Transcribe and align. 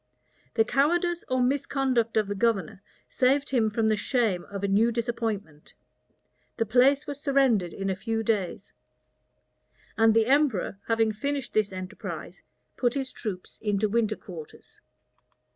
The 0.55 0.65
cowardice 0.65 1.23
or 1.29 1.43
misconduct 1.43 2.17
of 2.17 2.27
the 2.27 2.33
governor 2.33 2.81
saved 3.07 3.51
him 3.51 3.69
from 3.69 3.87
the 3.87 3.95
shame 3.95 4.45
of 4.45 4.63
a 4.63 4.67
new 4.67 4.91
disappointment. 4.91 5.75
The 6.57 6.65
place 6.65 7.05
was 7.05 7.21
surrendered 7.21 7.71
in 7.71 7.87
a 7.87 7.95
few 7.95 8.23
days; 8.23 8.73
and 9.95 10.15
the 10.15 10.25
emperor, 10.25 10.79
having 10.87 11.11
finished 11.11 11.53
this 11.53 11.71
enterprise, 11.71 12.41
put 12.77 12.95
his 12.95 13.11
troops 13.13 13.59
into 13.61 13.87
winter 13.87 14.15
quarters. 14.15 14.81